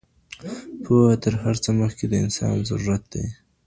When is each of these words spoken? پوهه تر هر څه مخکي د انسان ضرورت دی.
پوهه 0.83 1.15
تر 1.23 1.33
هر 1.43 1.55
څه 1.63 1.69
مخکي 1.81 2.05
د 2.09 2.13
انسان 2.23 2.55
ضرورت 2.69 3.03
دی. 3.13 3.25